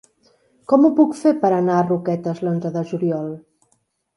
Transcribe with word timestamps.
Com 0.71 0.87
ho 0.87 0.89
puc 0.99 1.13
fer 1.19 1.33
per 1.45 1.51
anar 1.57 1.75
a 1.81 1.85
Roquetes 1.91 2.41
l'onze 2.47 2.73
de 2.79 2.85
juliol? 2.95 3.29